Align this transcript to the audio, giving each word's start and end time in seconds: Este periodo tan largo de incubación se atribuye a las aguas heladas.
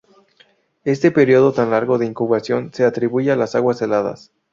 Este 0.83 1.11
periodo 1.11 1.53
tan 1.53 1.69
largo 1.69 1.99
de 1.99 2.07
incubación 2.07 2.73
se 2.73 2.85
atribuye 2.85 3.31
a 3.31 3.35
las 3.35 3.53
aguas 3.53 3.83
heladas. 3.83 4.31